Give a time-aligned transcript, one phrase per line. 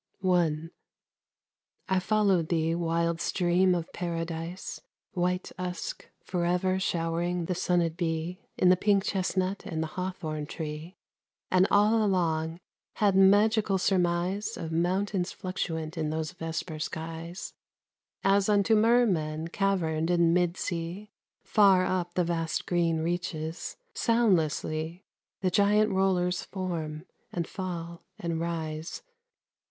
[1.87, 1.95] _I.
[1.97, 4.81] I followed thee, wild stream of Paradise,
[5.11, 10.97] White Usk, forever showering the sunned bee In the pink chestnut and the hawthorn tree;
[11.51, 12.59] And, all along,
[12.93, 17.53] had magical surmise Of mountains fluctuant in those vesper skies,
[18.23, 21.11] As unto mermen, caverned in mid sea,
[21.43, 25.05] Far up the vast green reaches, soundlessly
[25.41, 29.03] The giant rollers form, and fall, and rise.